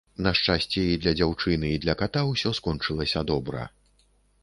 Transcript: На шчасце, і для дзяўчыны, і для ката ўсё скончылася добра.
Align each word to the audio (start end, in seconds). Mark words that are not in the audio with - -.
На 0.27 0.31
шчасце, 0.37 0.85
і 0.93 0.95
для 1.03 1.13
дзяўчыны, 1.19 1.71
і 1.73 1.81
для 1.85 1.97
ката 2.01 2.25
ўсё 2.33 2.57
скончылася 2.63 3.27
добра. 3.33 3.71